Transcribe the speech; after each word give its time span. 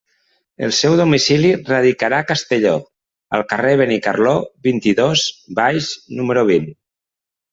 El 0.67 0.71
seu 0.77 0.93
domicili 0.99 1.51
radicarà 1.65 2.21
a 2.23 2.27
Castelló, 2.31 2.71
al 3.39 3.45
carrer 3.53 3.75
Benicarló, 3.83 4.33
vint-i-dos, 4.69 5.27
baix, 5.63 5.91
número 6.21 6.49
vint. 6.53 6.67